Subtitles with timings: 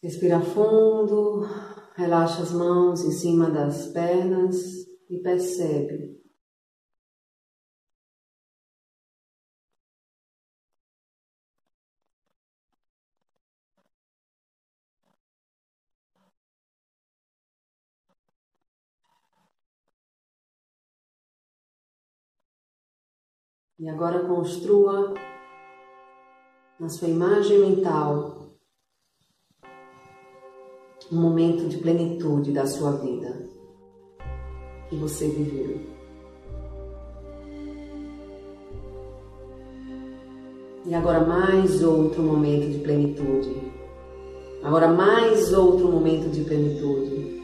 [0.00, 1.44] Respira fundo,
[1.96, 6.16] relaxa as mãos em cima das pernas e percebe.
[23.80, 25.14] E agora construa
[26.78, 28.47] na sua imagem mental
[31.10, 33.48] um momento de plenitude da sua vida
[34.88, 35.80] que você viveu.
[40.86, 43.56] E agora mais outro momento de plenitude.
[44.62, 47.38] Agora mais outro momento de plenitude.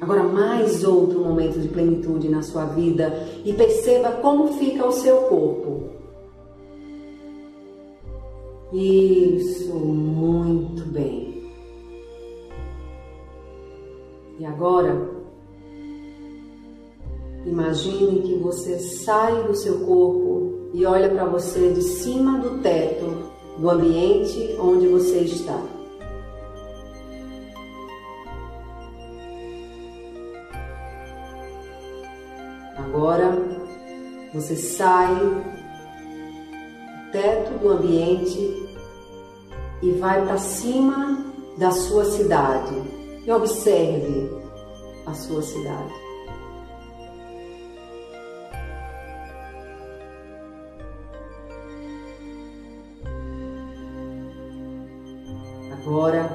[0.00, 5.16] Agora, mais outro momento de plenitude na sua vida e perceba como fica o seu
[5.22, 5.90] corpo.
[8.72, 11.27] Isso, muito bem.
[14.58, 15.08] Agora,
[17.46, 23.06] imagine que você sai do seu corpo e olha para você de cima do teto
[23.56, 25.62] do ambiente onde você está.
[32.78, 33.38] Agora
[34.34, 35.40] você sai do
[37.12, 38.66] teto do ambiente
[39.80, 41.24] e vai para cima
[41.56, 42.74] da sua cidade.
[43.24, 44.37] E observe
[45.08, 45.94] a sua cidade.
[55.72, 56.30] Agora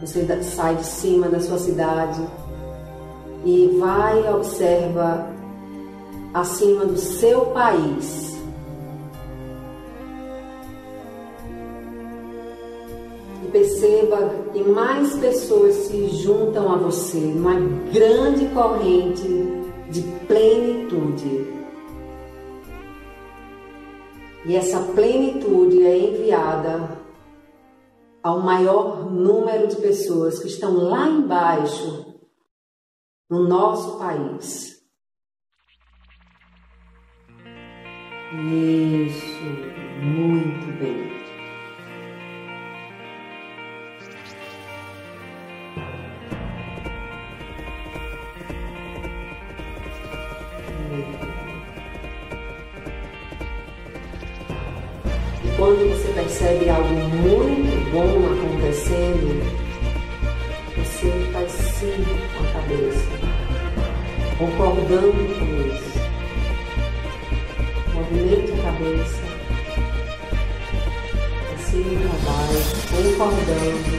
[0.00, 2.20] você sai de cima da sua cidade
[3.44, 5.28] e vai observa
[6.34, 8.29] acima do seu país.
[15.10, 17.54] Mais pessoas se juntam a você, uma
[17.92, 19.26] grande corrente
[19.90, 21.60] de plenitude.
[24.46, 27.00] E essa plenitude é enviada
[28.22, 32.14] ao maior número de pessoas que estão lá embaixo
[33.28, 34.80] no nosso país.
[38.32, 39.44] Isso,
[40.02, 41.09] muito bem.
[56.30, 59.42] Percebe algo muito bom acontecendo,
[60.76, 62.04] você faz sim
[62.36, 63.10] com a cabeça,
[64.38, 65.90] concordando com isso.
[67.92, 69.22] Movimente a cabeça,
[71.56, 73.90] assim para baixo, concordando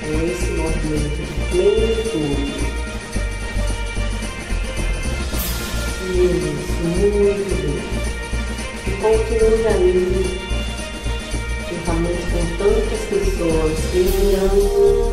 [0.00, 2.70] com esse movimento de plenitude.
[6.12, 7.99] Isso, muito bem.
[9.00, 10.38] Continue aí,
[11.70, 15.12] juntamente com tantas pessoas, enviando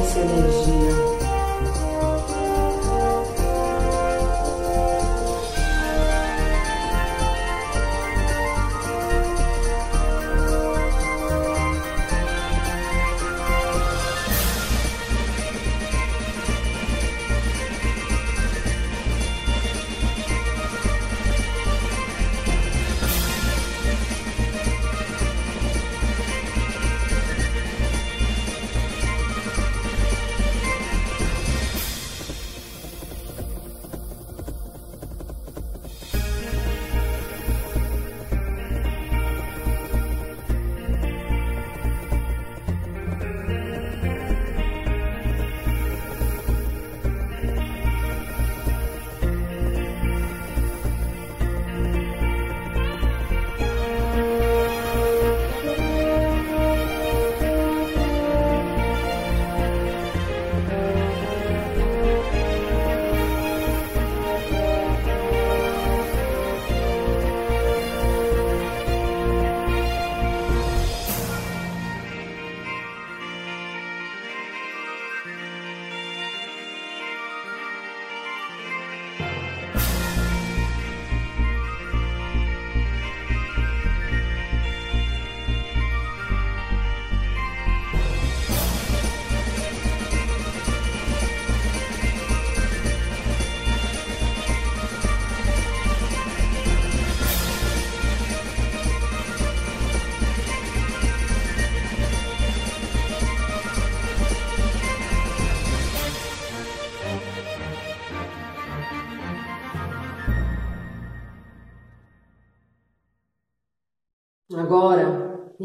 [0.00, 1.07] essa energia.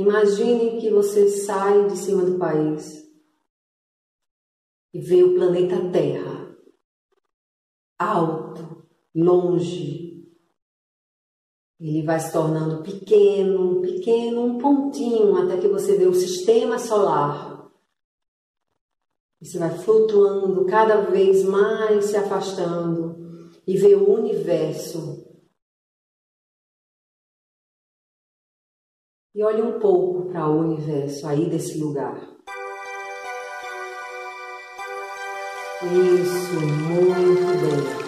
[0.03, 3.03] Imagine que você sai de cima do país
[4.93, 6.43] e vê o planeta Terra
[8.03, 8.85] alto,
[9.15, 10.23] longe.
[11.79, 17.71] Ele vai se tornando pequeno, pequeno, um pontinho, até que você vê o sistema solar.
[19.41, 25.32] Você vai flutuando cada vez mais, se afastando, e vê o universo.
[29.35, 32.15] E olhe um pouco para o universo aí desse lugar.
[35.81, 38.02] Isso, muito bem.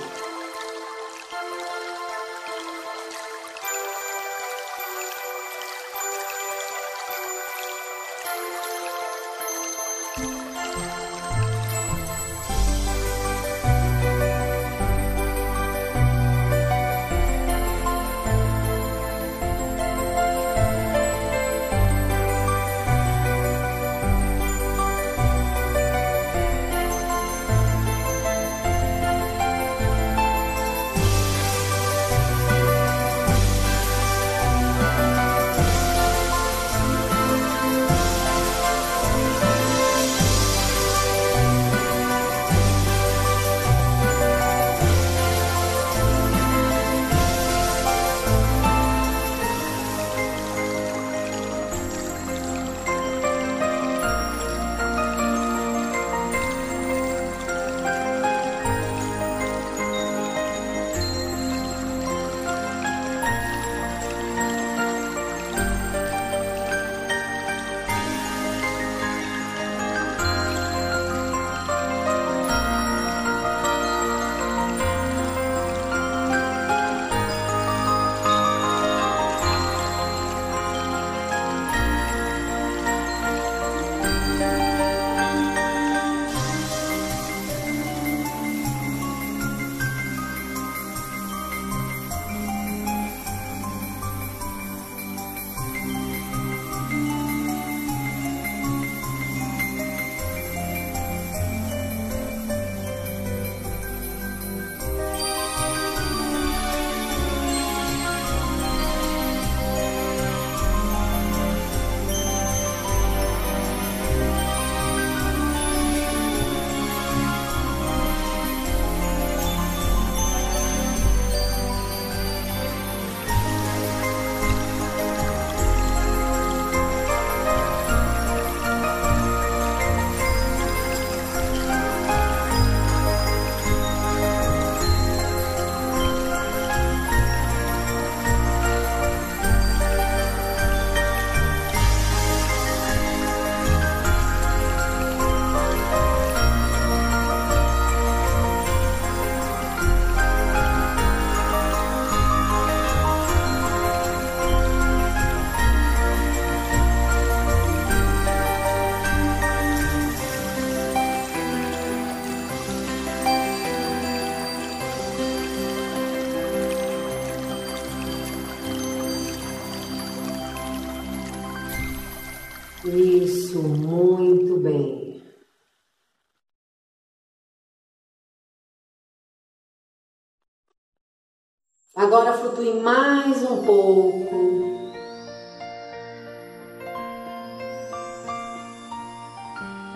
[182.55, 184.81] Flutue mais um pouco.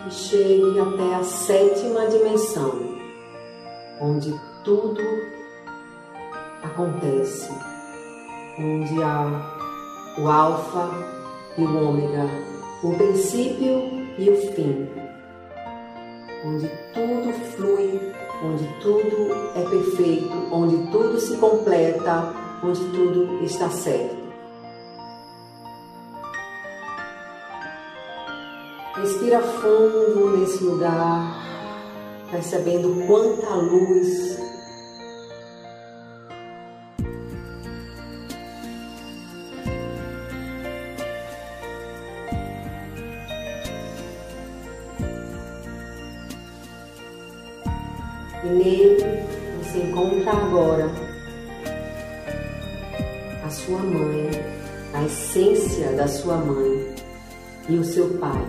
[0.06, 2.98] E chegue até a sétima dimensão,
[4.02, 4.34] onde
[4.66, 5.02] tudo
[6.64, 7.50] acontece,
[8.60, 10.90] onde há o Alfa
[11.58, 12.28] e o Ômega
[12.84, 14.90] o princípio e o fim,
[16.46, 18.14] onde tudo flui,
[18.44, 24.18] onde tudo é perfeito, onde tudo se completa, onde tudo está certo.
[28.96, 31.34] Respira fundo nesse lugar,
[32.32, 34.40] percebendo quanta luz
[48.42, 48.98] E nele
[49.62, 51.09] você encontra agora
[53.70, 54.32] sua mãe,
[54.96, 56.96] a essência da sua mãe,
[57.70, 58.44] e o seu pai,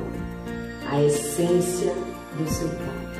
[0.91, 1.93] a essência
[2.39, 3.11] do seu pai.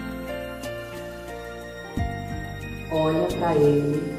[2.91, 4.19] Olha para ele.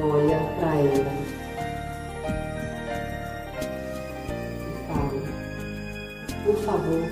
[0.00, 1.12] Olha para ela.
[4.88, 5.10] Pai,
[6.46, 7.02] por favor,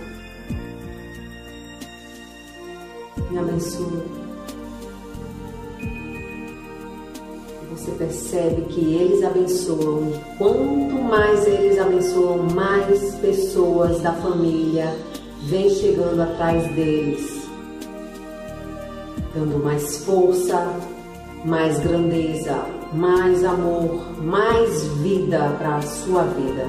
[3.30, 4.19] me abençoe.
[7.90, 10.12] Você percebe que eles abençoam.
[10.38, 14.94] Quanto mais eles abençoam, mais pessoas da família
[15.44, 17.48] vêm chegando atrás deles,
[19.34, 20.72] dando mais força,
[21.44, 26.66] mais grandeza, mais amor, mais vida para a sua vida.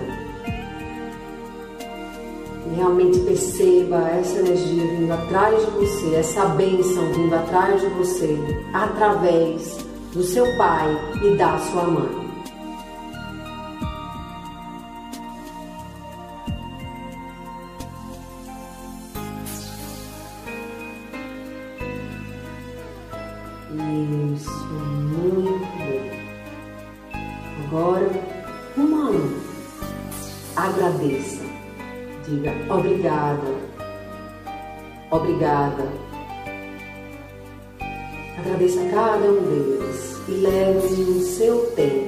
[2.75, 8.37] Realmente perceba essa energia vindo atrás de você, essa bênção vindo atrás de você,
[8.73, 10.89] através do seu pai
[11.23, 12.21] e da sua mãe.
[24.33, 26.11] Isso, muito bom.
[27.65, 28.11] Agora,
[28.75, 29.41] humano,
[30.57, 31.41] agradeça.
[32.27, 33.55] Diga obrigada,
[35.09, 35.87] obrigada.
[38.37, 39.80] Agradeça a cada um deles
[40.31, 42.00] leve o seu tempo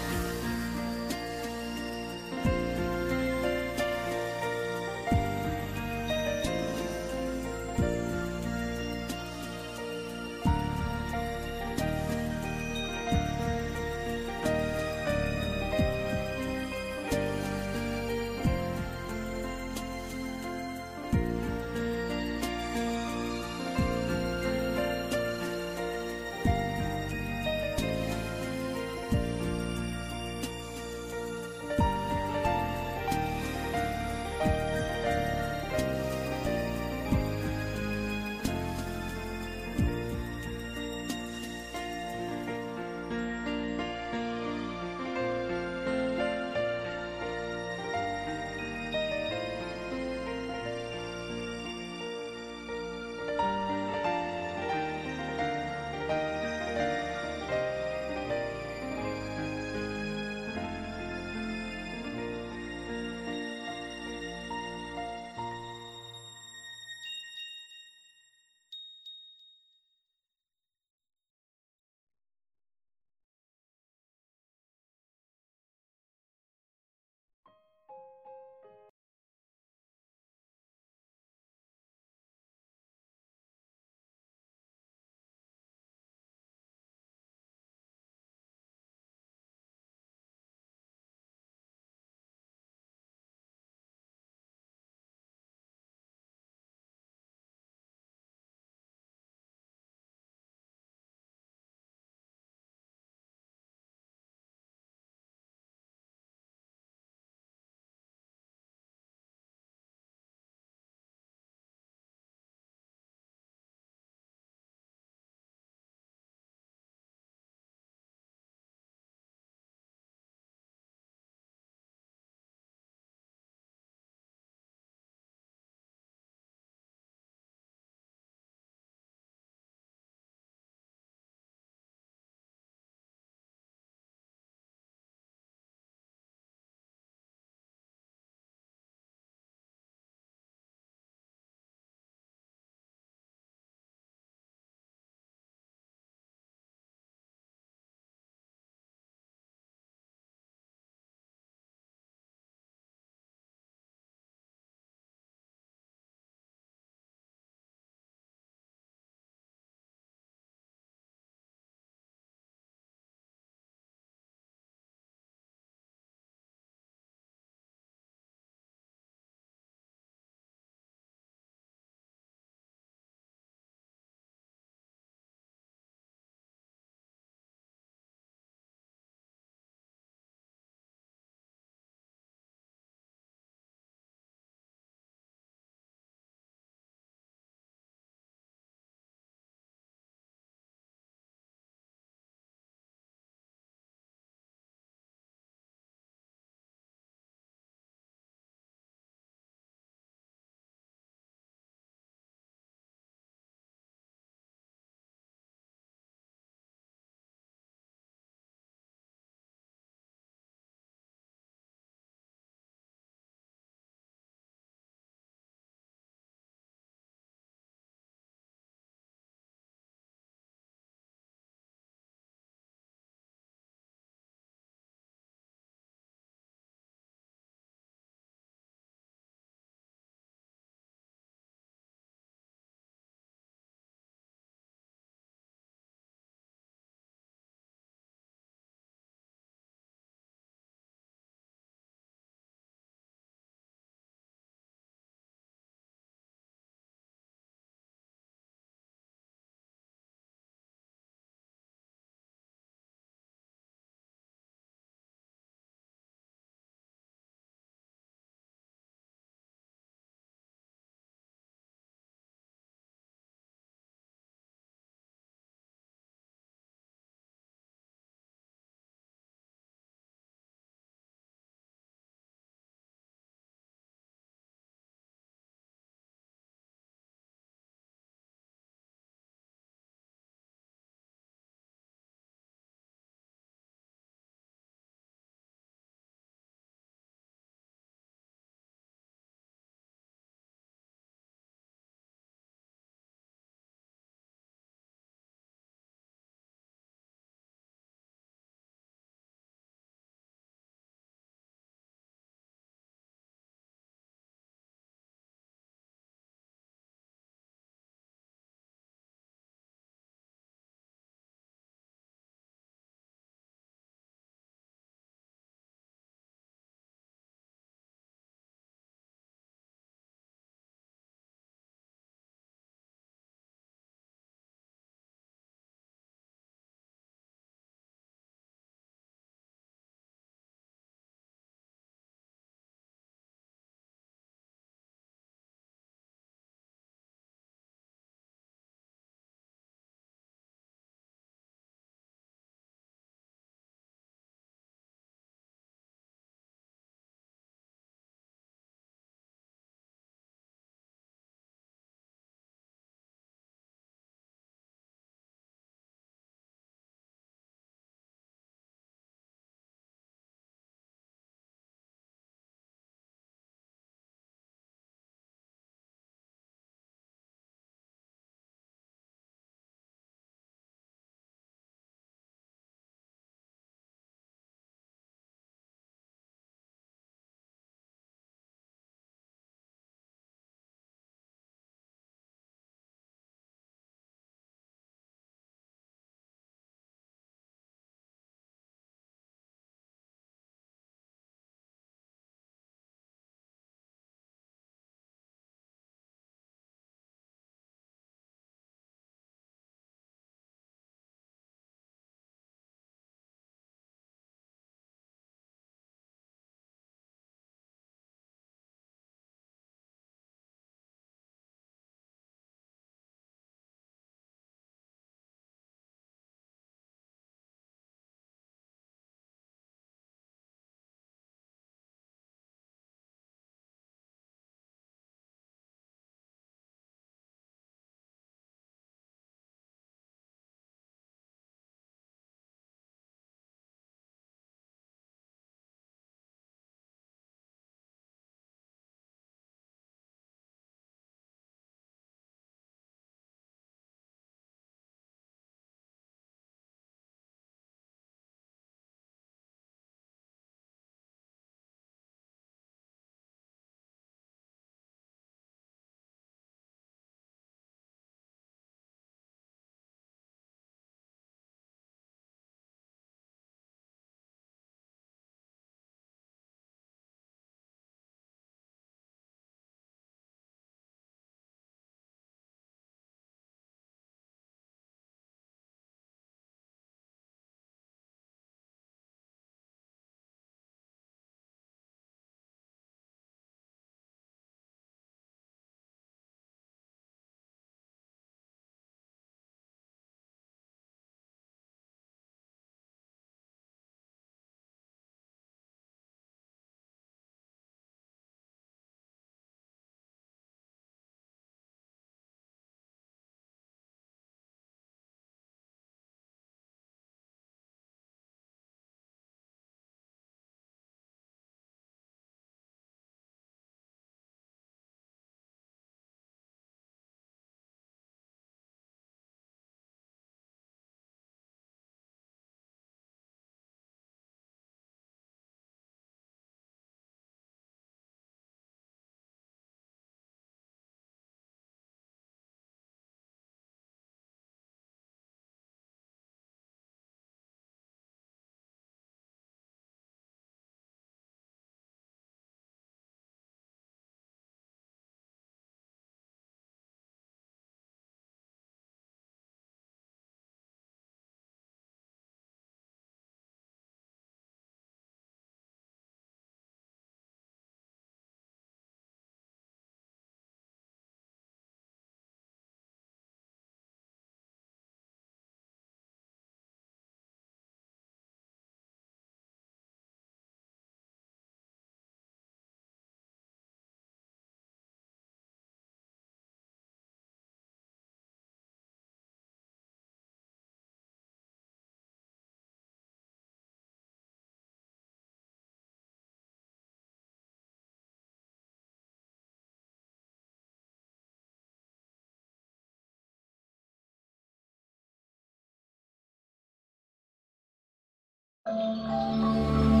[598.65, 600.00] Thank you.